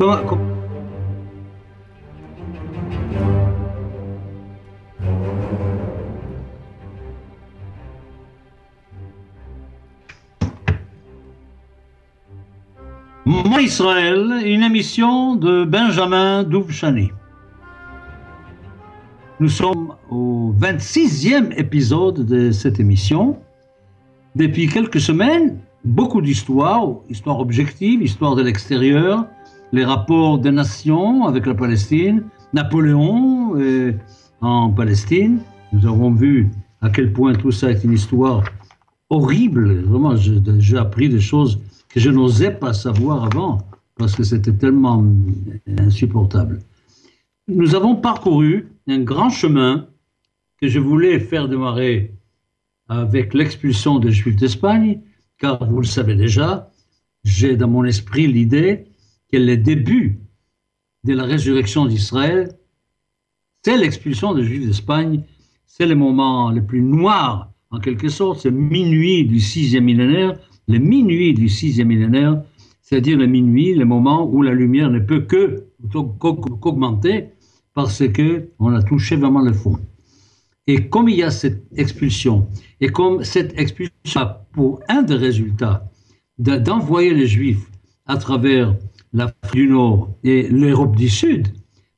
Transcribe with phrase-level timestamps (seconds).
[0.00, 0.22] Moi
[13.60, 17.10] Israël, une émission de Benjamin Douvchani.
[19.40, 23.36] Nous sommes au 26e épisode de cette émission.
[24.36, 29.26] Depuis quelques semaines, beaucoup d'histoires, histoires objectives, histoires de l'extérieur,
[29.72, 33.92] les rapports des nations avec la Palestine, Napoléon euh,
[34.40, 35.40] en Palestine.
[35.72, 38.44] Nous avons vu à quel point tout ça est une histoire
[39.10, 39.82] horrible.
[39.82, 43.58] Vraiment, j'ai appris des choses que je n'osais pas savoir avant
[43.96, 45.04] parce que c'était tellement
[45.78, 46.60] insupportable.
[47.48, 49.86] Nous avons parcouru un grand chemin
[50.60, 52.14] que je voulais faire démarrer
[52.88, 55.00] avec l'expulsion des Juifs d'Espagne,
[55.38, 56.70] car vous le savez déjà,
[57.24, 58.87] j'ai dans mon esprit l'idée
[59.32, 60.20] que le début
[61.04, 62.52] de la résurrection d'Israël,
[63.62, 65.22] c'est l'expulsion des Juifs d'Espagne,
[65.66, 70.78] c'est le moment le plus noir, en quelque sorte, c'est minuit du sixième millénaire, le
[70.78, 72.42] minuit du sixième millénaire,
[72.80, 77.26] c'est-à-dire le minuit, le moment où la lumière ne peut que qu'augmenter
[77.74, 79.78] parce que on a touché vraiment le fond.
[80.66, 82.48] Et comme il y a cette expulsion,
[82.80, 85.90] et comme cette expulsion a pour un des résultats
[86.38, 87.70] d'envoyer les Juifs
[88.06, 88.74] à travers
[89.12, 91.48] l'Afrique du Nord et l'Europe du Sud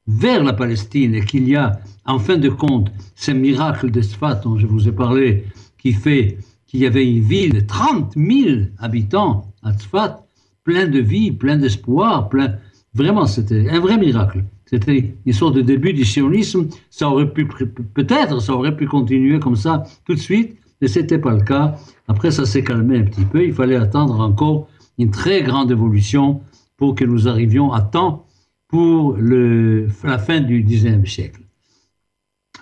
[0.07, 4.37] vers la Palestine, et qu'il y a en fin de compte ce miracle de Sfat
[4.43, 5.45] dont je vous ai parlé,
[5.79, 10.25] qui fait qu'il y avait une ville de 30 000 habitants à Tzfat,
[10.65, 12.55] plein de vie, plein d'espoir, plein.
[12.95, 14.45] Vraiment, c'était un vrai miracle.
[14.67, 16.69] C'était une sorte de début du sionisme.
[16.91, 21.19] Ça aurait pu, peut-être, ça aurait pu continuer comme ça tout de suite, mais c'était
[21.19, 21.77] pas le cas.
[22.09, 23.45] Après, ça s'est calmé un petit peu.
[23.45, 24.69] Il fallait attendre encore
[24.99, 26.41] une très grande évolution
[26.81, 28.27] pour que nous arrivions à temps
[28.67, 31.43] pour le, la fin du 19e siècle.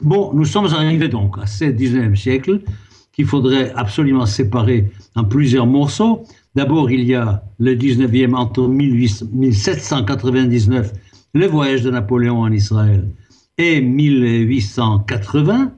[0.01, 2.63] Bon, nous sommes arrivés donc à ce 19e siècle
[3.13, 6.25] qu'il faudrait absolument séparer en plusieurs morceaux.
[6.57, 10.93] D'abord, il y a le 19e entre 1799,
[11.35, 13.09] le voyage de Napoléon en Israël,
[13.57, 15.75] et 1880.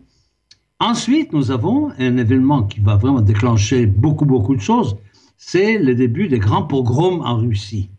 [0.78, 4.96] Ensuite, nous avons un événement qui va vraiment déclencher beaucoup, beaucoup de choses.
[5.36, 7.90] C'est le début des grands pogroms en Russie.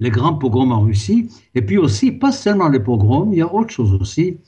[0.00, 1.28] Les grands pogroms en Russie.
[1.54, 4.38] Et puis aussi, pas seulement les pogroms, il y a autre chose aussi.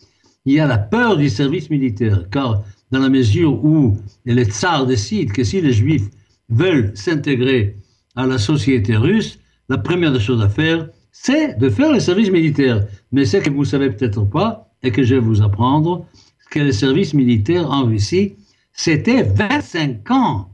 [0.44, 4.86] Il y a la peur du service militaire, car dans la mesure où les tsars
[4.86, 6.08] décident que si les juifs
[6.48, 7.76] veulent s'intégrer
[8.16, 12.30] à la société russe, la première des choses à faire, c'est de faire le service
[12.30, 12.84] militaire.
[13.12, 16.06] Mais ce que vous ne savez peut-être pas, et que je vais vous apprendre,
[16.50, 18.34] que le service militaire en Russie,
[18.72, 20.50] c'était 25 ans.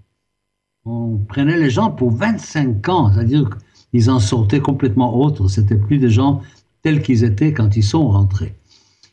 [0.85, 3.51] On prenait les gens pour 25 ans, c'est-à-dire
[3.91, 5.49] qu'ils en sortaient complètement autres.
[5.49, 6.43] C'était plus des gens
[6.83, 8.55] tels qu'ils étaient quand ils sont rentrés.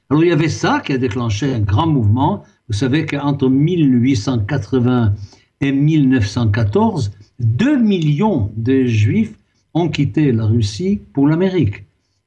[0.09, 5.13] Alors il y avait ça qui a déclenché un grand mouvement vous savez qu'entre 1880
[5.62, 9.36] et 1914, 2 millions de juifs
[9.75, 11.84] ont quitté la Russie pour l'Amérique.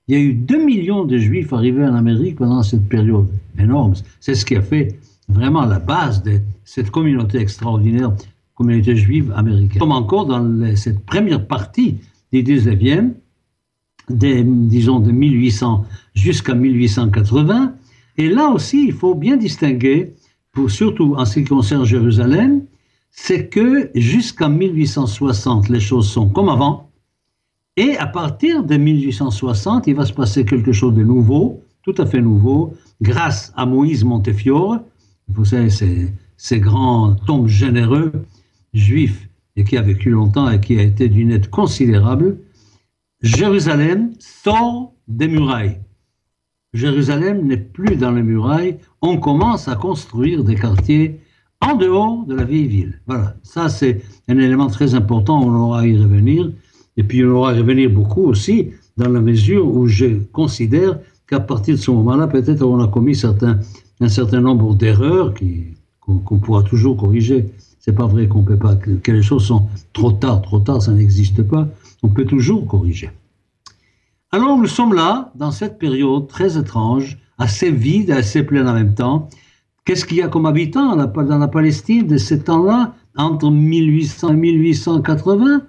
[0.06, 3.28] Il y a eu 2 millions de juifs arrivés en Amérique pendant cette période
[3.58, 3.94] énorme.
[4.20, 4.96] C'est ce qui a fait
[5.28, 8.12] vraiment la base de cette communauté extraordinaire,
[8.54, 9.80] communauté juive américaine.
[9.80, 11.96] Comme encore dans cette première partie
[12.32, 13.12] du 19e,
[14.10, 15.84] disons de 1800
[16.14, 17.74] jusqu'à 1880.
[18.16, 20.14] Et là aussi, il faut bien distinguer
[20.66, 22.64] surtout en ce qui concerne Jérusalem,
[23.12, 26.90] c'est que jusqu'en 1860, les choses sont comme avant.
[27.76, 32.06] Et à partir de 1860, il va se passer quelque chose de nouveau, tout à
[32.06, 34.80] fait nouveau, grâce à Moïse Montefiore.
[35.28, 38.10] Vous savez, ces, ces grands tombes généreux
[38.74, 39.27] juifs
[39.58, 42.38] et qui a vécu longtemps et qui a été d'une aide considérable.
[43.22, 45.80] Jérusalem sort des murailles.
[46.72, 51.20] Jérusalem n'est plus dans les murailles, on commence à construire des quartiers
[51.60, 53.00] en dehors de la vieille ville.
[53.06, 56.52] Voilà, ça c'est un élément très important, on aura à y revenir,
[56.96, 61.00] et puis on aura à y revenir beaucoup aussi dans la mesure où je considère
[61.26, 63.20] qu'à partir de ce moment-là, peut-être on a commis
[64.00, 65.34] un certain nombre d'erreurs
[66.00, 67.46] qu'on pourra toujours corriger.
[67.80, 70.92] C'est pas vrai qu'on peut pas, que les choses sont trop tard, trop tard, ça
[70.92, 71.68] n'existe pas.
[72.02, 73.10] On peut toujours corriger.
[74.30, 78.94] Alors nous sommes là, dans cette période très étrange, assez vide, assez pleine en même
[78.94, 79.28] temps.
[79.84, 84.36] Qu'est-ce qu'il y a comme habitants dans la Palestine de ce temps-là, entre 1800 et
[84.36, 85.62] 1880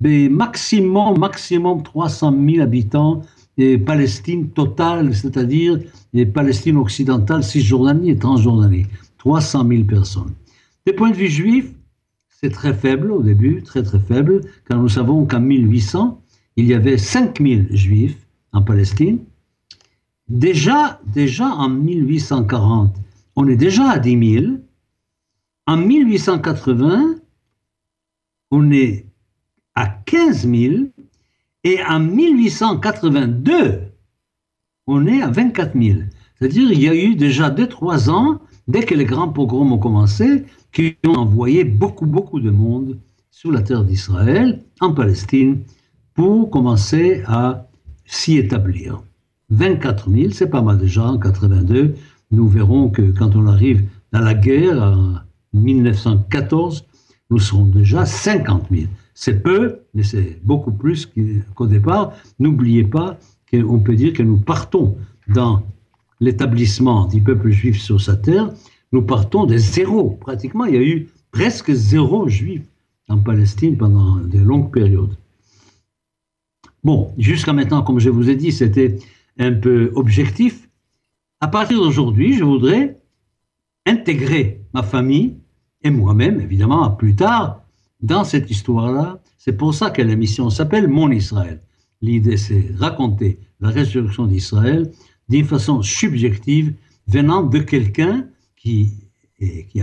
[0.00, 3.22] ben, Maximum, maximum 300 000 habitants,
[3.58, 5.78] et Palestine totale, c'est-à-dire
[6.12, 8.86] les Palestine occidentale, Cisjordanie et Transjordanie.
[9.18, 10.32] 300 000 personnes.
[10.86, 11.72] Des points de vue juifs,
[12.28, 16.22] c'est très faible au début, très très faible, car nous savons qu'en 1800,
[16.56, 19.18] il y avait 5 000 juifs en Palestine.
[20.28, 22.96] Déjà, déjà en 1840,
[23.36, 24.54] on est déjà à 10 000.
[25.66, 27.16] En 1880,
[28.50, 29.06] on est
[29.74, 30.74] à 15 000.
[31.64, 33.82] Et en 1882,
[34.86, 35.98] on est à 24 000.
[36.38, 40.44] C'est-à-dire il y a eu déjà 2-3 ans, dès que les grands pogroms ont commencé,
[40.72, 42.98] qui ont envoyé beaucoup, beaucoup de monde
[43.30, 45.62] sur la terre d'Israël, en Palestine,
[46.14, 47.66] pour commencer à
[48.04, 49.02] s'y établir.
[49.50, 51.94] 24 000, c'est pas mal déjà en 82.
[52.30, 55.14] Nous verrons que quand on arrive dans la guerre en
[55.52, 56.84] 1914,
[57.30, 58.84] nous serons déjà 50 000.
[59.14, 61.08] C'est peu, mais c'est beaucoup plus
[61.54, 62.12] qu'au départ.
[62.38, 63.18] N'oubliez pas
[63.50, 64.96] qu'on peut dire que nous partons
[65.28, 65.62] dans
[66.20, 68.50] l'établissement du peuple juif sur sa terre,
[68.92, 70.10] nous partons de zéro.
[70.20, 72.62] Pratiquement, il y a eu presque zéro juif
[73.08, 75.16] en Palestine pendant de longues périodes.
[76.82, 78.98] Bon, jusqu'à maintenant, comme je vous ai dit, c'était
[79.38, 80.68] un peu objectif.
[81.40, 82.98] À partir d'aujourd'hui, je voudrais
[83.86, 85.36] intégrer ma famille
[85.82, 87.62] et moi-même, évidemment, plus tard,
[88.02, 89.20] dans cette histoire-là.
[89.38, 91.60] C'est pour ça que l'émission s'appelle Mon Israël.
[92.02, 94.90] L'idée, c'est raconter la résurrection d'Israël
[95.28, 96.74] d'une façon subjective,
[97.06, 98.26] venant de quelqu'un
[98.60, 98.92] qui,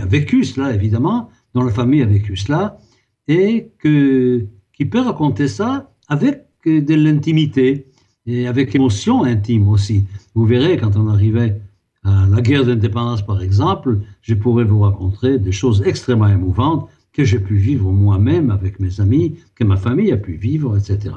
[0.00, 2.78] a vécu cela, évidemment, dont la famille a vécu cela,
[3.26, 7.86] et que, qui peut raconter ça avec de l'intimité
[8.26, 10.04] et avec émotion intime aussi.
[10.34, 11.60] Vous verrez, quand on arrivait
[12.04, 17.24] à la guerre d'indépendance, par exemple, je pourrais vous raconter des choses extrêmement émouvantes que
[17.24, 21.16] j'ai pu vivre moi-même avec mes amis, que ma famille a pu vivre, etc.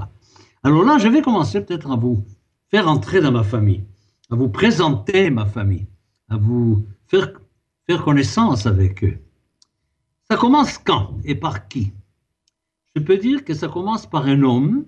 [0.64, 2.24] Alors là, je vais commencer peut-être à vous
[2.70, 3.84] faire entrer dans ma famille,
[4.32, 5.88] à vous présenter ma famille,
[6.30, 7.34] à vous faire,
[7.98, 9.18] connaissance avec eux.
[10.30, 11.94] Ça commence quand et par qui?
[12.96, 14.86] Je peux dire que ça commence par un homme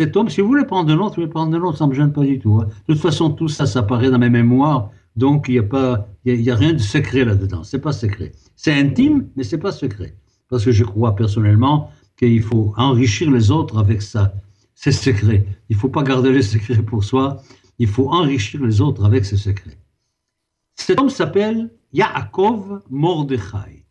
[0.00, 1.90] cet homme, si vous voulez prendre un autre, vous voulez prendre un autre, ça ne
[1.90, 2.60] me gêne pas du tout.
[2.62, 2.68] Hein.
[2.86, 6.56] De toute façon, tout ça, ça apparaît dans mes mémoires, donc il n'y a, a
[6.56, 7.64] rien de secret là-dedans.
[7.64, 8.30] C'est pas secret.
[8.54, 10.14] C'est intime, mais c'est pas secret.
[10.48, 14.32] Parce que je crois personnellement qu'il faut enrichir les autres avec ça.
[14.76, 15.44] C'est secret.
[15.68, 17.42] Il ne faut pas garder les secrets pour soi.
[17.80, 19.78] Il faut enrichir les autres avec ces secrets.
[20.76, 23.84] Cet homme s'appelle Yaakov Mordechai.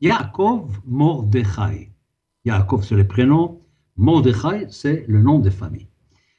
[0.00, 1.90] Yaakov Mordechai.
[2.44, 3.60] Yaakov, c'est le prénom.
[3.96, 5.88] Mordechai, c'est le nom de famille.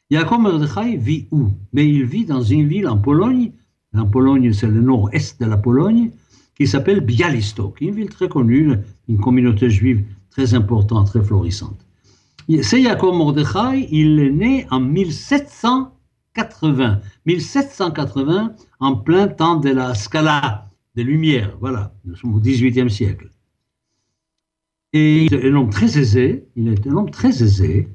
[0.09, 1.49] Yaakov Mordechai vit où?
[1.73, 3.51] Mais il vit dans une ville en Pologne,
[3.93, 6.11] en Pologne c'est le nord-est de la Pologne,
[6.55, 8.77] qui s'appelle Bialystok, une ville très connue,
[9.09, 11.85] une communauté juive très importante, très florissante.
[12.61, 17.01] C'est Yaakov Mordechai, il est né en 1780.
[17.25, 20.66] 1780, en plein temps de la Scala,
[20.97, 23.29] des Lumières, voilà, nous sommes au XVIIIe siècle.
[24.93, 27.87] Et il est un homme très aisé, il est un homme très aisé.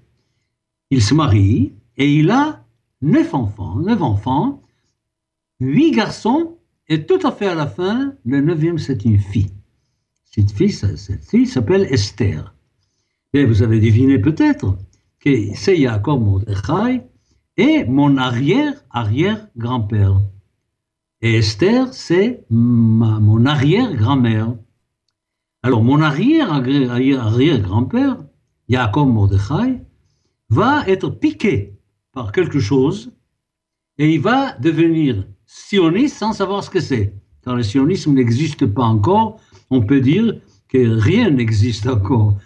[0.90, 2.64] Il se marie et il a
[3.00, 4.62] neuf enfants, neuf enfants,
[5.58, 9.50] huit garçons, et tout à fait à la fin, le neuvième, c'est une fille.
[10.30, 12.54] Cette fille, cette fille s'appelle Esther.
[13.32, 14.78] Et vous avez deviné peut-être
[15.18, 17.02] que c'est Yaakov Mordechai
[17.56, 20.20] et mon arrière-arrière-grand-père.
[21.24, 24.56] Et Esther, c'est mon arrière-grand-mère.
[25.62, 28.16] Alors, mon arrière-arrière-grand-père,
[28.68, 29.80] Yaakov Mordechai,
[30.50, 31.78] va être piqué
[32.12, 33.12] par quelque chose
[33.98, 37.14] et il va devenir sioniste sans savoir ce que c'est.
[37.44, 39.38] Car le sionisme n'existe pas encore,
[39.70, 42.36] on peut dire que rien n'existe encore.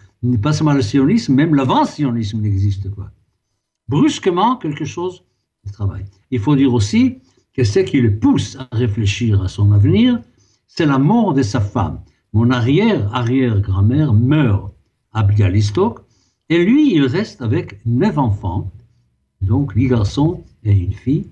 [0.42, 3.10] Pas seulement le sionisme, même l'avant-sionisme n'existe pas.
[3.88, 5.24] Brusquement, quelque chose
[5.72, 6.04] travaille.
[6.30, 7.22] Il faut dire aussi
[7.56, 10.20] que ce qui le pousse à réfléchir à son avenir,
[10.66, 12.00] c'est la mort de sa femme.
[12.34, 14.74] Mon arrière-arrière-grand-mère meurt
[15.12, 16.00] à Bialystok
[16.50, 18.70] et lui, il reste avec neuf enfants,
[19.40, 21.28] donc huit garçons et une fille.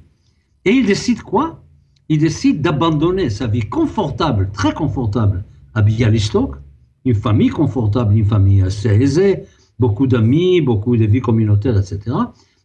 [0.65, 1.63] Et il décide quoi?
[2.09, 6.57] Il décide d'abandonner sa vie confortable, très confortable à Bialystok,
[7.05, 9.45] une famille confortable, une famille assez aisée,
[9.79, 12.17] beaucoup d'amis, beaucoup de vie communautaire, etc.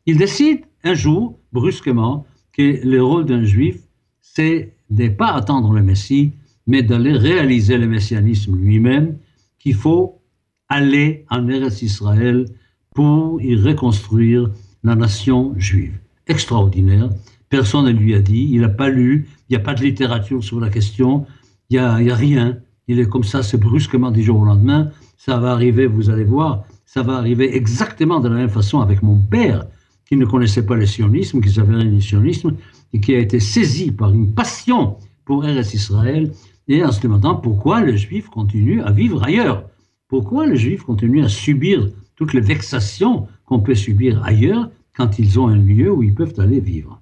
[0.05, 3.77] Il décide un jour, brusquement, que le rôle d'un juif,
[4.21, 6.31] c'est de ne pas attendre le Messie,
[6.67, 9.17] mais d'aller réaliser le messianisme lui-même,
[9.59, 10.19] qu'il faut
[10.67, 12.45] aller en Eretz Israël
[12.93, 14.49] pour y reconstruire
[14.83, 15.97] la nation juive.
[16.27, 17.09] Extraordinaire.
[17.49, 20.43] Personne ne lui a dit, il n'a pas lu, il n'y a pas de littérature
[20.43, 21.25] sur la question,
[21.69, 22.57] il n'y a, a, rien.
[22.87, 24.91] Il est comme ça, c'est brusquement du jour au lendemain.
[25.17, 29.03] Ça va arriver, vous allez voir, ça va arriver exactement de la même façon avec
[29.03, 29.65] mon père,
[30.09, 32.55] qui ne connaissait pas le sionisme, qui savait rien du sionisme,
[32.93, 36.31] et qui a été saisi par une passion pour Eretz Israël,
[36.67, 39.69] et en se demandant pourquoi les Juifs continuent à vivre ailleurs?
[40.07, 45.39] Pourquoi les Juifs continuent à subir toutes les vexations qu'on peut subir ailleurs quand ils
[45.39, 46.99] ont un lieu où ils peuvent aller vivre?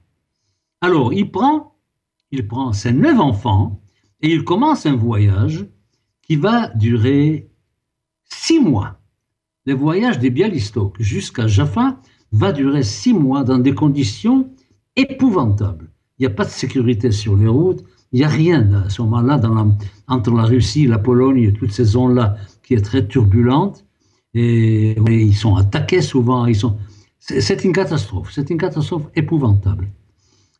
[0.81, 1.75] Alors, il prend,
[2.31, 3.79] il prend ses neuf enfants
[4.21, 5.65] et il commence un voyage
[6.23, 7.47] qui va durer
[8.25, 8.99] six mois.
[9.65, 14.49] Le voyage des Bialystok jusqu'à Jaffa va durer six mois dans des conditions
[14.95, 15.89] épouvantables.
[16.17, 19.01] Il n'y a pas de sécurité sur les routes, il n'y a rien à ce
[19.01, 19.39] moment-là
[20.07, 23.85] entre la Russie, la Pologne et toutes ces zones-là qui est très turbulente.
[24.33, 26.45] Et, ils sont attaqués souvent.
[26.45, 26.77] Ils sont,
[27.19, 28.31] c'est une catastrophe.
[28.31, 29.89] C'est une catastrophe épouvantable.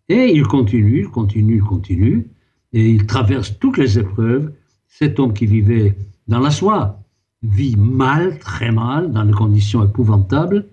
[0.10, 2.28] Et il continue, il continue, il continue.
[2.74, 4.52] Et il traverse toutes les épreuves.
[4.88, 5.96] Cet homme qui vivait
[6.28, 7.00] dans la soie
[7.44, 10.68] vit mal, très mal, dans des conditions épouvantables.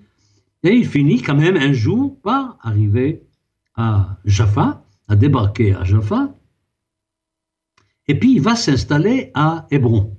[0.65, 3.23] Et il finit quand même un jour par arriver
[3.75, 6.35] à Jaffa, à débarquer à Jaffa.
[8.09, 10.17] Et puis il va s'installer à Hébron.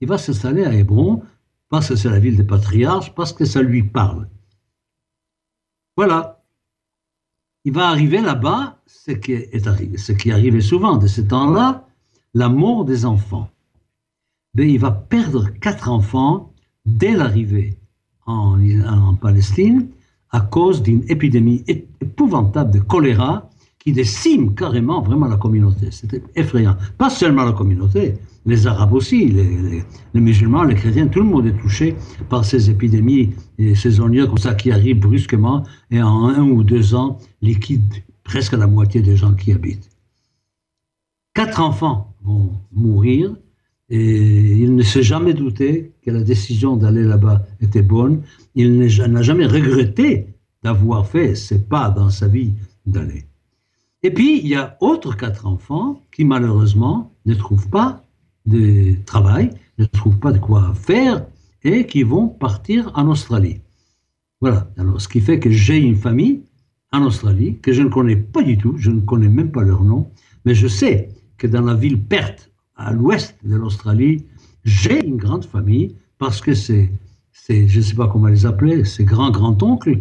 [0.00, 1.22] Il va s'installer à Hébron
[1.68, 4.28] parce que c'est la ville des patriarches, parce que ça lui parle.
[5.96, 6.44] Voilà.
[7.64, 11.88] Il va arriver là-bas, ce qui est arrivé, ce qui arrivait souvent de ce temps-là,
[12.34, 13.50] la mort des enfants.
[14.54, 16.52] Mais il va perdre quatre enfants
[16.84, 17.78] dès l'arrivée
[18.26, 19.88] en, Palestine
[20.30, 25.92] à cause d'une épidémie épouvantable de choléra qui décime carrément vraiment la communauté.
[25.92, 26.76] C'était effrayant.
[26.98, 28.14] Pas seulement la communauté,
[28.44, 31.94] les Arabes aussi, les, musulmans, les chrétiens, tout le monde est touché
[32.28, 33.30] par ces épidémies
[33.74, 38.66] saisonnières comme ça qui arrivent brusquement et en un ou deux ans liquident presque la
[38.66, 39.88] moitié des gens qui habitent.
[41.32, 43.36] Quatre enfants vont mourir
[43.88, 48.22] et il ne s'est jamais douté que la décision d'aller là-bas était bonne.
[48.54, 50.28] Il n'a jamais regretté
[50.62, 52.52] d'avoir fait ses pas dans sa vie
[52.86, 53.24] d'aller.
[54.02, 58.04] Et puis, il y a autres quatre enfants qui, malheureusement, ne trouvent pas
[58.46, 61.26] de travail, ne trouvent pas de quoi faire
[61.64, 63.60] et qui vont partir en Australie.
[64.40, 64.70] Voilà.
[64.76, 66.42] Alors, ce qui fait que j'ai une famille
[66.92, 69.82] en Australie que je ne connais pas du tout, je ne connais même pas leur
[69.82, 70.10] nom,
[70.44, 71.08] mais je sais
[71.38, 74.24] que dans la ville Perth, à l'ouest de l'Australie,
[74.64, 76.90] j'ai une grande famille parce que c'est,
[77.48, 80.00] je ne sais pas comment les appeler, ces grands-grands-oncles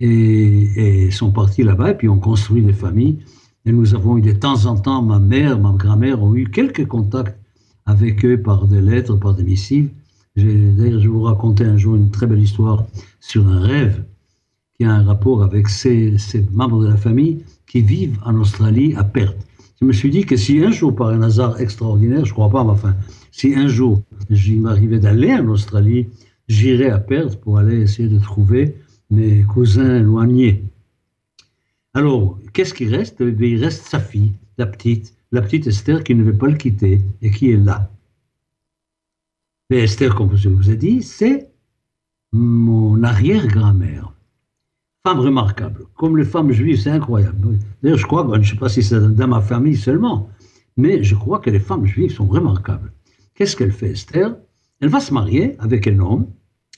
[0.00, 3.18] et, sont partis là-bas et puis ont construit des familles.
[3.66, 6.86] Et nous avons eu de temps en temps, ma mère, ma grand-mère ont eu quelques
[6.86, 7.38] contacts
[7.86, 9.90] avec eux par des lettres, par des missives.
[10.36, 12.84] D'ailleurs, je vous raconter un jour une très belle histoire
[13.20, 14.04] sur un rêve
[14.76, 18.94] qui a un rapport avec ces, ces membres de la famille qui vivent en Australie
[18.96, 19.36] à Perth.
[19.80, 22.50] Je me suis dit que si un jour, par un hasard extraordinaire, je ne crois
[22.50, 22.94] pas, mais enfin,
[23.30, 26.08] si un jour, il m'arrivait d'aller en Australie,
[26.48, 28.76] j'irais à Perth pour aller essayer de trouver
[29.10, 30.64] mes cousins éloignés.
[31.94, 33.20] Alors, qu'est-ce qui reste?
[33.20, 36.56] Eh Il reste sa fille, la petite, la petite Esther qui ne veut pas le
[36.56, 37.90] quitter et qui est là.
[39.70, 41.50] Mais Esther, comme je vous ai dit, c'est
[42.32, 44.12] mon arrière-grand-mère.
[45.06, 45.86] Femme remarquable.
[45.94, 47.58] Comme les femmes juives, c'est incroyable.
[47.82, 50.30] D'ailleurs, je crois, je ne sais pas si c'est dans ma famille seulement,
[50.76, 52.92] mais je crois que les femmes juives sont remarquables.
[53.34, 54.36] Qu'est-ce qu'elle fait, Esther?
[54.80, 56.26] Elle va se marier avec un homme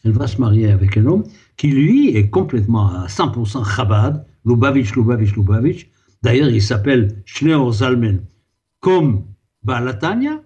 [0.07, 1.25] elle va se marier avec un homme
[1.57, 5.91] qui, lui, est complètement à 100% Chabad, Lubavitch, Lubavitch, Lubavitch.
[6.23, 8.21] D'ailleurs, il s'appelle Schneor Zalmen,
[8.79, 9.25] comme
[9.65, 10.41] Balatania,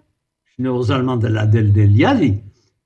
[0.46, 2.38] Schneor Zalman de la del, del Yadi,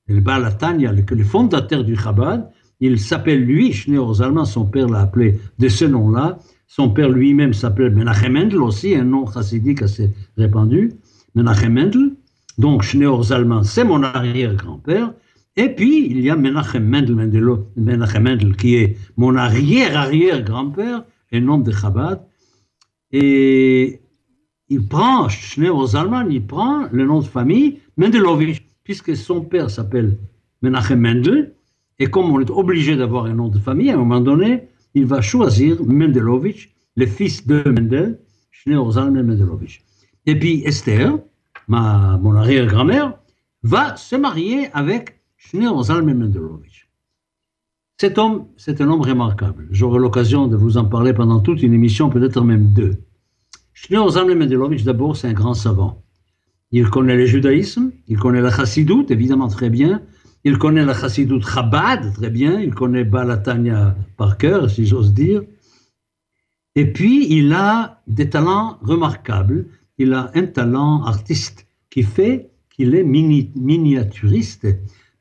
[0.09, 5.03] le Balatania, le, le fondateur du Chabad, il s'appelle lui, Schneor Zalman, son père l'a
[5.03, 6.41] appelé de ce nom-là.
[6.67, 10.95] Son père lui-même s'appelle Menachem Mendel aussi, un nom chassidique assez répandu,
[11.37, 12.17] Menachem Mendel.
[12.59, 15.13] Donc Schneor Zalman, c'est mon arrière-grand-père.
[15.57, 21.71] Et puis, il y a Menachem Mendel, Mendel qui est mon arrière-arrière-grand-père, un nom de
[21.71, 22.25] Chabad.
[23.13, 24.01] Et
[24.69, 30.19] il prend, Schneur Zalman, il prend le nom de famille Mendelovich, puisque son père s'appelle
[30.63, 31.55] Menachem Mendel.
[32.01, 35.07] Et comme on est obligé d'avoir un nom de famille, à un moment donné, il
[35.07, 38.19] va choisir Mendelovich, le fils de Mendel,
[38.51, 39.83] Schneur Zalman Mendelovich.
[40.27, 41.19] Et puis Esther,
[41.69, 43.15] ma, mon arrière-grand-mère,
[43.63, 45.21] va se marier avec
[47.97, 49.69] cet homme, c'est un homme remarquable.
[49.71, 52.97] J'aurai l'occasion de vous en parler pendant toute une émission, peut-être même deux.
[53.73, 56.03] Shneur Zalman Mendelovitch, d'abord, c'est un grand savant.
[56.73, 60.03] Il connaît le judaïsme, il connaît la chassidoute, évidemment très bien.
[60.45, 62.61] Il connaît la chassidoute Chabad, très bien.
[62.61, 65.43] Il connaît Balatania par cœur, si j'ose dire.
[66.75, 69.67] Et puis, il a des talents remarquables.
[69.99, 74.67] Il a un talent artiste qui fait qu'il est miniaturiste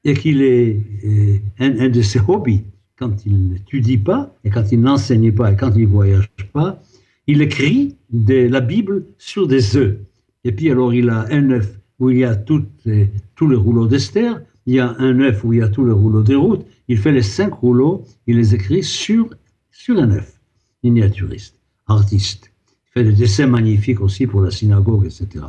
[0.03, 2.63] et qu'il est euh, un, de ses hobbies,
[2.97, 6.81] quand il n'étudie pas, et quand il n'enseigne pas, et quand il ne voyage pas,
[7.27, 9.97] il écrit de la Bible sur des œufs.
[10.43, 13.55] Et puis alors il a un œuf où il y a toutes les, tous les
[13.55, 16.35] rouleaux d'Esther, il y a un œuf où il y a tous les rouleaux des
[16.35, 19.29] routes, il fait les cinq rouleaux, il les écrit sur,
[19.71, 20.39] sur un œuf,
[20.83, 22.52] miniaturiste, artiste.
[22.93, 25.45] Fait des dessins magnifiques aussi pour la synagogue, etc.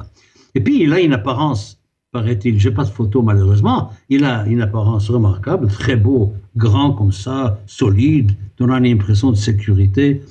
[0.55, 1.79] Et puis il a une apparence,
[2.11, 7.13] paraît-il, j'ai pas de photo malheureusement, il a une apparence remarquable, très beau, grand comme
[7.13, 10.23] ça, solide, donnant une impression de sécurité.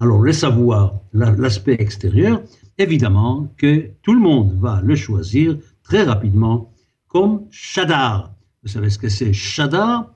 [0.00, 2.42] Alors, le savoir, l'aspect extérieur,
[2.76, 6.70] évidemment que tout le monde va le choisir très rapidement
[7.08, 8.32] comme Shadar.
[8.62, 10.12] Vous savez ce que c'est Shadar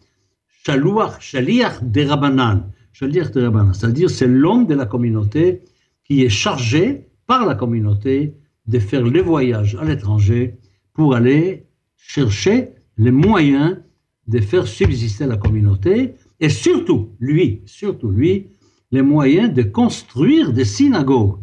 [0.64, 2.70] Shaluach, Shaliach de Rabbanan.
[2.92, 5.62] Shaliach de Rabbanan, c'est-à-dire c'est l'homme de la communauté
[6.04, 8.34] qui est chargé par la communauté
[8.66, 10.56] de faire les voyages à l'étranger
[10.92, 11.66] pour aller
[11.96, 13.78] chercher les moyens
[14.26, 18.48] de faire subsister la communauté et surtout, lui, surtout lui,
[18.90, 21.38] les moyens de construire des synagogues.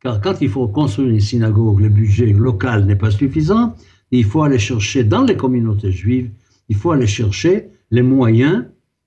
[0.00, 3.74] Car quand il faut construire une synagogue, le budget local n'est pas suffisant.
[4.10, 6.30] Il faut aller chercher dans les communautés juives,
[6.68, 8.66] il faut aller chercher les moyens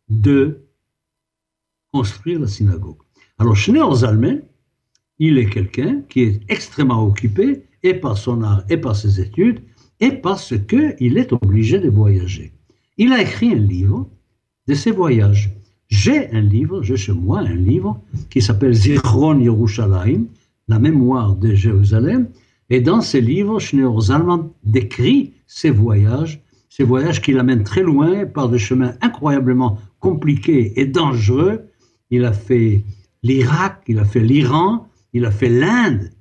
[0.10, 0.62] de
[1.92, 2.98] construire la synagogue.
[3.38, 4.42] Alors, Schneer Zalmen,
[5.20, 9.62] il est quelqu'un qui est extrêmement occupé, et par son art, et par ses études,
[10.00, 12.52] et parce qu'il est obligé de voyager.
[12.98, 14.08] Il a écrit un livre
[14.68, 15.52] de ses voyages.
[15.88, 20.26] J'ai un livre, j'ai chez moi un livre qui s'appelle Yerushalayim,
[20.68, 22.28] la mémoire de Jérusalem.
[22.70, 28.26] Et dans ce livre, Schneur Zalman décrit ses voyages, ses voyages qui l'amènent très loin
[28.26, 31.62] par des chemins incroyablement compliqués et dangereux.
[32.10, 32.84] Il a fait
[33.22, 36.12] l'Irak, il a fait l'Iran, il a fait l'Inde.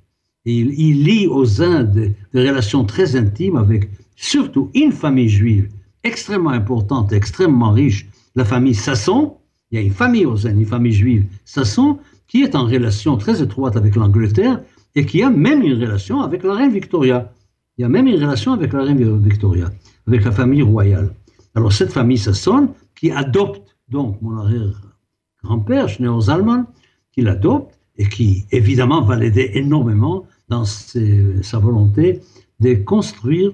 [0.47, 5.69] Il, il, lie aux Indes des relations très intimes avec surtout une famille juive
[6.05, 9.37] extrêmement importante, extrêmement riche, la famille Sasson,
[9.71, 13.43] il y a une famille aux une famille juive, Sasson, qui est en relation très
[13.43, 14.61] étroite avec l'Angleterre
[14.95, 17.33] et qui a même une relation avec la reine Victoria.
[17.77, 19.71] Il y a même une relation avec la reine Victoria,
[20.07, 21.13] avec la famille royale.
[21.57, 26.67] Alors cette famille Sasson, qui adopte donc mon arrière-grand-père, Schneur Zalman,
[27.13, 32.21] qui l'adopte et qui évidemment va l'aider énormément dans sa volonté
[32.61, 33.53] de construire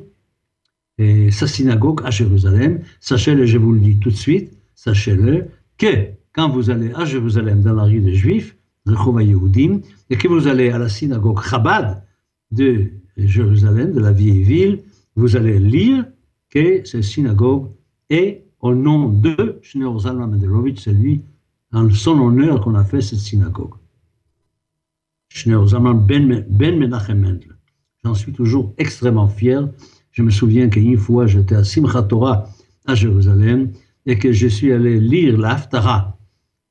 [1.31, 2.81] sa synagogue à Jérusalem.
[3.01, 5.47] Sachez-le, je vous le dis tout de suite, sachez-le,
[5.79, 10.71] que quand vous allez à Jérusalem dans la rue des Juifs, et que vous allez
[10.71, 12.03] à la synagogue Chabad
[12.51, 14.83] de Jérusalem, de la vieille ville,
[15.17, 16.07] vous allez lire
[16.49, 17.69] que cette synagogue
[18.09, 21.21] est au nom de Shneur Zalman Mendelovitch, c'est lui,
[21.73, 23.75] en son honneur qu'on a fait cette synagogue.
[25.47, 27.41] Ben, ben.
[28.05, 29.69] J'en suis toujours extrêmement fier.
[30.11, 32.49] Je me souviens qu'une fois, j'étais à Simchat Torah
[32.87, 33.71] à Jérusalem
[34.07, 36.17] et que je suis allé lire l'Aftara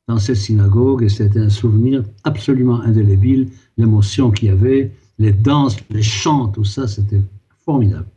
[0.07, 5.77] dans cette synagogue et c'était un souvenir absolument indélébile, l'émotion qu'il y avait, les danses,
[5.89, 7.21] les chants, tout ça, c'était
[7.63, 8.07] formidable.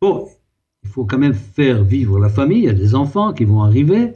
[0.00, 0.28] Bon,
[0.82, 3.62] il faut quand même faire vivre la famille, il y a des enfants qui vont
[3.62, 4.14] arriver,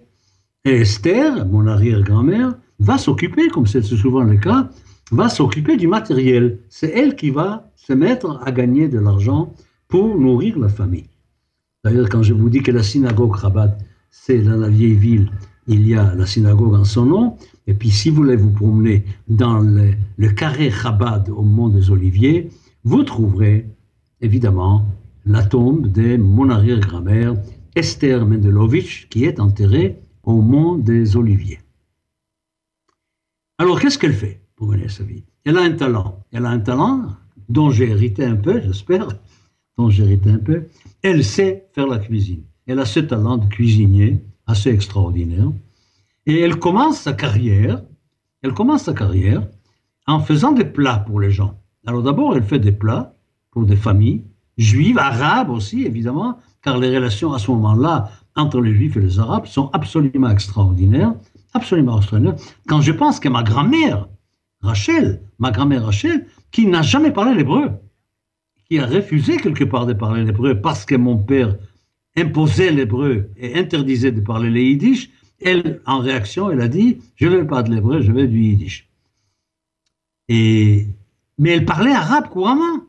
[0.64, 4.70] et Esther, mon arrière-grand-mère, va s'occuper, comme c'est souvent le cas,
[5.10, 6.58] va s'occuper du matériel.
[6.68, 9.54] C'est elle qui va se mettre à gagner de l'argent
[9.88, 11.08] pour nourrir la famille.
[11.84, 13.76] D'ailleurs, quand je vous dis que la synagogue Rabat,
[14.10, 15.30] c'est dans la vieille ville,
[15.66, 19.04] il y a la synagogue en son nom, et puis si vous voulez vous promener
[19.28, 22.50] dans le, carré Chabad au Mont des Oliviers,
[22.84, 23.66] vous trouverez
[24.20, 24.84] évidemment
[25.26, 27.34] la tombe de mon arrière-grand-mère
[27.76, 31.60] Esther Mendelovitch, qui est enterrée au Mont des Oliviers.
[33.58, 34.40] Alors, qu'est-ce qu'elle fait?
[34.60, 36.22] Pour mener sa vie Elle a un talent.
[36.32, 37.16] Elle a un talent
[37.48, 39.08] dont j'ai hérité un peu, j'espère,
[39.78, 40.66] dont j'ai hérité un peu.
[41.02, 42.42] Elle sait faire la cuisine.
[42.66, 45.50] Elle a ce talent de cuisinier assez extraordinaire.
[46.26, 47.82] Et elle commence sa carrière,
[48.42, 49.48] elle commence sa carrière
[50.06, 51.58] en faisant des plats pour les gens.
[51.86, 53.14] Alors d'abord, elle fait des plats
[53.50, 54.24] pour des familles
[54.58, 59.18] juives, arabes aussi, évidemment, car les relations à ce moment-là entre les juifs et les
[59.18, 61.14] arabes sont absolument extraordinaires,
[61.54, 62.36] absolument extraordinaires.
[62.68, 64.06] Quand je pense que ma grand-mère,
[64.62, 67.70] Rachel, ma grand-mère Rachel, qui n'a jamais parlé l'hébreu,
[68.68, 71.56] qui a refusé quelque part de parler l'hébreu parce que mon père
[72.16, 77.26] imposait l'hébreu et interdisait de parler le yiddish, elle, en réaction, elle a dit Je
[77.26, 78.88] ne veux pas de l'hébreu, je veux du yiddish.
[80.28, 80.86] Et,
[81.38, 82.84] mais elle parlait arabe couramment.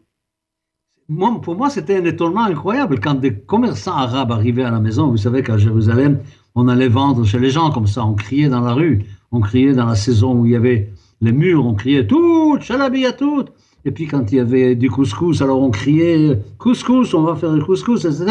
[1.08, 5.08] Moi, pour moi, c'était un étonnement incroyable quand des commerçants arabes arrivaient à la maison.
[5.08, 6.20] Vous savez qu'à Jérusalem,
[6.56, 9.74] on allait vendre chez les gens comme ça, on criait dans la rue, on criait
[9.74, 10.90] dans la saison où il y avait
[11.22, 13.46] les murs, on criait tout, chalabi à tout.
[13.86, 17.54] Et puis quand il y avait du couscous, alors on criait couscous, on va faire
[17.54, 18.26] du couscous, etc.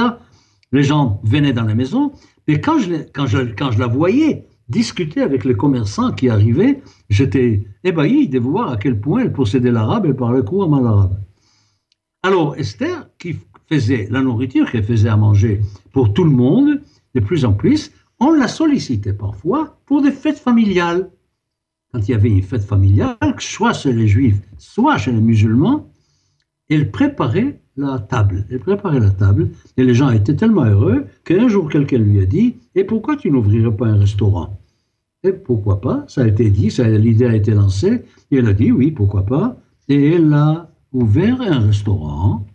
[0.73, 2.13] Les gens venaient dans la maison,
[2.47, 6.81] mais quand je, quand je, quand je la voyais discuter avec les commerçants qui arrivaient.
[7.11, 11.21] J'étais ébahi de voir à quel point elle possédait l'arabe et parlait couramment l'arabe.
[12.23, 13.37] Alors Esther, qui
[13.69, 15.61] faisait la nourriture, qui faisait à manger
[15.93, 16.81] pour tout le monde,
[17.15, 21.11] de plus en plus, on la sollicitait parfois pour des fêtes familiales.
[21.93, 25.91] Quand il y avait une fête familiale, soit chez les juifs, soit chez les musulmans,
[26.69, 28.47] elle préparait la table.
[28.51, 32.27] Elle préparait la table et les gens étaient tellement heureux qu'un jour quelqu'un lui a
[32.27, 34.61] dit Et pourquoi tu n'ouvrirais pas un restaurant?
[35.25, 36.05] Et pourquoi pas?
[36.07, 39.57] Ça a été dit, l'idée a été lancée et elle a dit Oui, pourquoi pas?
[39.89, 42.47] Et elle a ouvert un restaurant.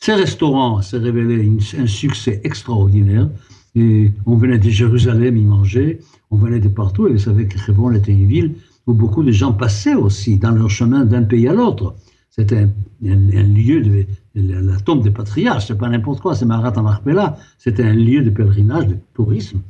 [0.00, 3.30] Ce restaurant s'est révélé un succès extraordinaire.
[3.76, 7.58] Et on venait de Jérusalem y manger, on venait de partout, et vous savez que
[7.70, 8.54] Hebron était une ville
[8.86, 11.94] où beaucoup de gens passaient aussi dans leur chemin d'un pays à l'autre.
[12.30, 12.66] C'était
[13.04, 17.82] un, lieu de la, tombe des patriarches, c'est pas n'importe quoi, c'est Marat Marpella, c'était
[17.82, 19.60] un lieu de pèlerinage, de tourisme.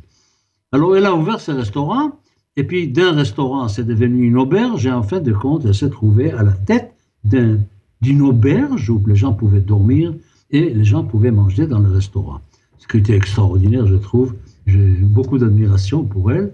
[0.71, 2.13] Alors elle a ouvert ce restaurant,
[2.57, 5.91] et puis d'un restaurant, c'est devenu une auberge, et en fin de compte, elle s'est
[5.91, 10.15] trouvée à la tête d'une auberge où les gens pouvaient dormir
[10.53, 12.41] et les gens pouvaient manger dans le restaurant
[12.87, 14.35] ce qui était extraordinaire, je trouve.
[14.67, 16.53] J'ai beaucoup d'admiration pour elle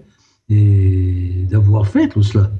[0.49, 2.51] et d'avoir fait tout cela.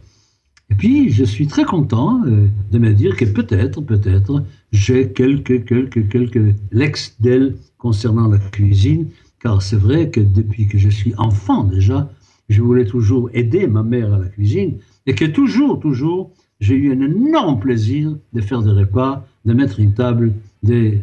[0.69, 5.65] Et puis, je suis très content euh, de me dire que peut-être, peut-être, j'ai quelques,
[5.65, 9.07] quelques, quelques lex d'elle concernant la cuisine,
[9.39, 12.09] car c'est vrai que depuis que je suis enfant déjà,
[12.49, 16.91] je voulais toujours aider ma mère à la cuisine, et que toujours, toujours, j'ai eu
[16.91, 20.33] un énorme plaisir de faire des repas, de mettre une table,
[20.63, 20.93] de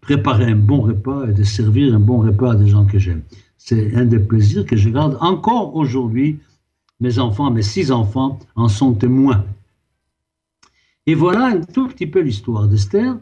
[0.00, 3.22] préparer un bon repas et de servir un bon repas à des gens que j'aime.
[3.58, 6.38] C'est un des plaisirs que je garde encore aujourd'hui.
[7.00, 9.44] Mes enfants, mes six enfants en sont témoins.
[11.06, 13.16] Et voilà un tout petit peu l'histoire d'Esther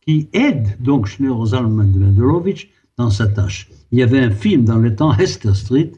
[0.00, 3.68] qui aide donc Schneur Zalman de Mendelovitch dans sa tâche.
[3.92, 5.92] Il y avait un film dans le temps, Hester Street,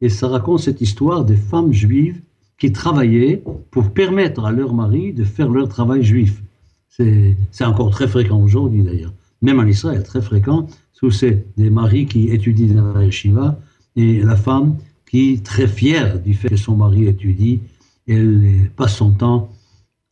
[0.00, 2.20] et ça raconte cette histoire des femmes juives
[2.58, 6.42] qui travaillaient pour permettre à leur mari de faire leur travail juif.
[6.88, 10.66] C'est encore très fréquent aujourd'hui d'ailleurs même en Israël, très fréquent,
[11.02, 13.58] où c'est des maris qui étudient dans la yeshiva
[13.96, 14.76] et la femme
[15.08, 17.60] qui, très fière du fait que son mari étudie,
[18.08, 19.50] elle passe son temps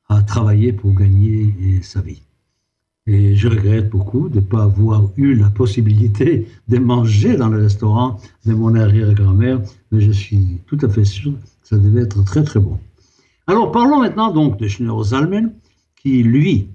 [0.08, 2.22] à travailler pour gagner sa vie.
[3.06, 7.62] Et je regrette beaucoup de ne pas avoir eu la possibilité de manger dans le
[7.62, 9.60] restaurant de mon arrière-grand-mère,
[9.90, 12.78] mais je suis tout à fait sûr que ça devait être très très bon.
[13.46, 15.52] Alors parlons maintenant donc de Schneur Zalmen,
[15.96, 16.68] qui lui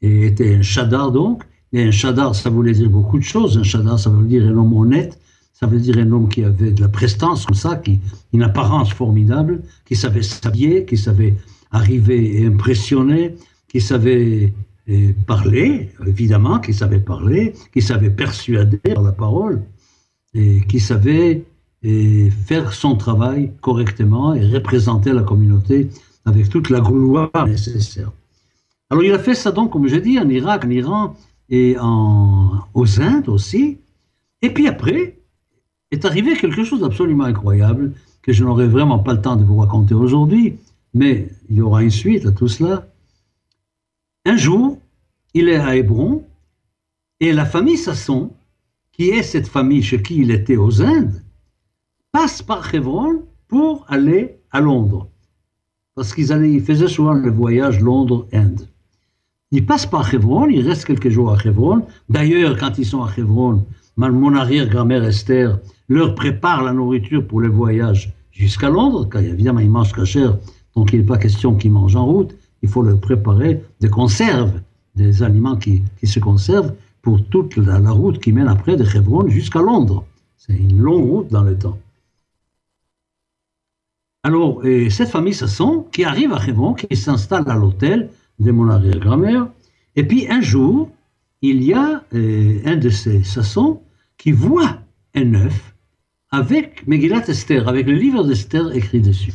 [0.00, 1.44] était un chadar donc,
[1.76, 3.58] et un chadar, ça voulait dire beaucoup de choses.
[3.58, 5.18] Un chadar, ça veut dire un homme honnête,
[5.52, 8.00] ça veut dire un homme qui avait de la prestance comme ça, qui,
[8.32, 11.34] une apparence formidable, qui savait s'habiller, qui savait
[11.70, 13.34] arriver et impressionner,
[13.68, 14.54] qui savait
[15.26, 19.60] parler, évidemment, qui savait parler, qui savait persuader par la parole,
[20.32, 21.44] et qui savait
[21.82, 25.90] faire son travail correctement et représenter la communauté
[26.24, 28.12] avec toute la gloire nécessaire.
[28.88, 31.16] Alors il a fait ça donc, comme je dis, en Irak, en Iran,
[31.48, 33.78] et en, aux Indes aussi.
[34.42, 35.18] Et puis après,
[35.90, 39.56] est arrivé quelque chose d'absolument incroyable que je n'aurai vraiment pas le temps de vous
[39.56, 40.58] raconter aujourd'hui,
[40.94, 42.88] mais il y aura une suite à tout cela.
[44.24, 44.78] Un jour,
[45.34, 46.24] il est à Hébron
[47.20, 48.32] et la famille Sasson,
[48.92, 51.22] qui est cette famille chez qui il était aux Indes,
[52.10, 55.08] passe par Hébron pour aller à Londres.
[55.94, 58.68] Parce qu'ils ils faisaient souvent le voyage Londres-Inde.
[59.52, 61.86] Ils passent par Hebron, ils restent quelques jours à Hebron.
[62.08, 63.64] D'ailleurs, quand ils sont à Hebron,
[63.96, 69.70] mon arrière-grand-mère Esther leur prépare la nourriture pour le voyage jusqu'à Londres, car évidemment ils
[69.70, 70.36] mangent cher,
[70.74, 72.34] donc il n'est pas question qu'ils mangent en route.
[72.62, 74.60] Il faut leur préparer des conserves,
[74.96, 79.62] des aliments qui, se conservent pour toute la, route qui mène après de Hebron jusqu'à
[79.62, 80.04] Londres.
[80.36, 81.78] C'est une longue route dans le temps.
[84.24, 88.68] Alors, et cette famille Sasson qui arrive à Hebron, qui s'installe à l'hôtel, de mon
[88.68, 89.48] arrière-grand-mère.
[89.96, 90.90] Et puis un jour,
[91.42, 93.82] il y a euh, un de ces sassons
[94.18, 94.78] qui voit
[95.14, 95.74] un œuf
[96.30, 99.32] avec Megillat Esther, avec le livre d'Esther écrit dessus.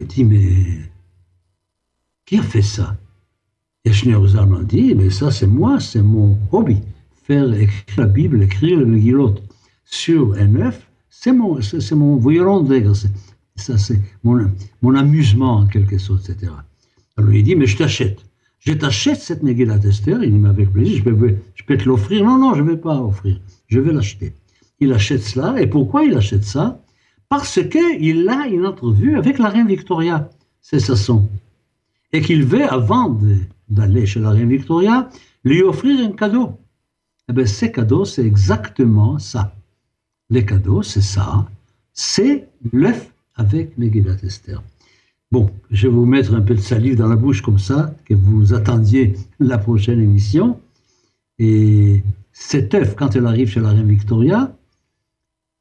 [0.00, 0.54] Il dit, mais
[2.26, 2.96] qui a fait ça?
[3.84, 6.80] Et Schneerzal m'a dit, mais ça c'est moi, c'est mon hobby.
[7.22, 9.36] Faire écrire la Bible, écrire le Megillot
[9.84, 12.92] sur un œuf, c'est mon, c'est mon de
[13.56, 14.50] Ça c'est mon,
[14.82, 16.52] mon amusement en quelque sorte, etc.
[17.16, 18.20] Alors il dit, mais je t'achète.
[18.58, 20.22] Je t'achète cette Megillat Esther.
[20.22, 21.02] Il dit, mais avec plaisir,
[21.54, 22.24] je peux, te l'offrir.
[22.24, 23.40] Non, non, je ne vais pas offrir.
[23.68, 24.32] Je vais l'acheter.
[24.80, 25.60] Il achète cela.
[25.60, 26.80] Et pourquoi il achète ça?
[27.28, 30.30] Parce qu'il a une entrevue avec la reine Victoria.
[30.60, 31.28] C'est son.
[32.12, 33.18] Et qu'il veut, avant
[33.68, 35.08] d'aller chez la reine Victoria,
[35.44, 36.58] lui offrir un cadeau.
[37.28, 39.54] Eh bien, ces cadeaux, c'est exactement ça.
[40.30, 41.46] Les cadeaux, c'est ça.
[41.92, 44.62] C'est l'œuf avec Megillat Esther.
[45.32, 48.14] Bon, je vais vous mettre un peu de salive dans la bouche comme ça, que
[48.14, 50.60] vous attendiez la prochaine émission.
[51.38, 54.56] Et cette œuvre, quand elle arrive chez la reine Victoria,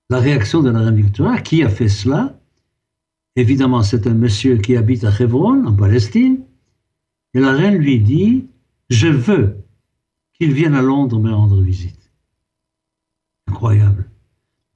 [0.10, 2.40] la réaction de la reine Victoria, qui a fait cela?
[3.36, 6.42] Évidemment, c'est un monsieur qui habite à Hebron, en Palestine.
[7.34, 8.46] Et la reine lui dit,
[8.90, 9.58] je veux
[10.34, 12.12] qu'il vienne à Londres me rendre visite.
[13.48, 14.10] Incroyable.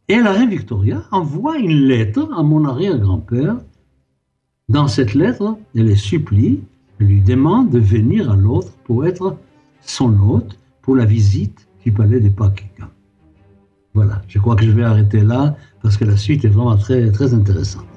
[0.07, 3.57] Et la reine Victoria envoie une lettre à mon arrière-grand-père.
[4.69, 6.59] Dans cette lettre, elle les supplie,
[6.99, 9.35] elle lui demande de venir à Londres pour être
[9.81, 12.89] son hôte pour la visite du palais des Buckingham.
[13.95, 17.11] Voilà, je crois que je vais arrêter là parce que la suite est vraiment très,
[17.11, 17.87] très intéressante.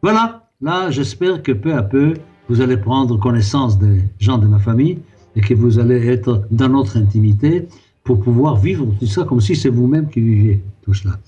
[0.00, 2.14] Voilà, là, j'espère que peu à peu,
[2.48, 5.00] vous allez prendre connaissance des gens de ma famille
[5.36, 7.68] et que vous allez être dans notre intimité
[8.04, 11.18] pour pouvoir vivre tout ça comme si c'est vous-même qui viviez tout cela.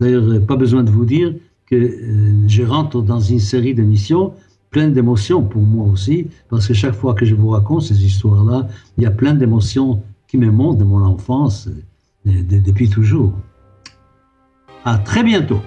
[0.00, 1.34] D'ailleurs, pas besoin de vous dire
[1.70, 4.32] que euh, je rentre dans une série d'émissions
[4.70, 8.68] pleines d'émotions pour moi aussi, parce que chaque fois que je vous raconte ces histoires-là,
[8.96, 11.68] il y a plein d'émotions qui me montent de mon enfance
[12.26, 13.32] euh, depuis toujours.
[14.84, 15.60] À très bientôt.